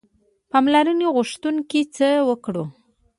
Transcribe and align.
پاملرنې 0.51 1.07
غوښتونکي 1.15 1.81
څه 1.95 2.07
وکړو. 2.29 2.63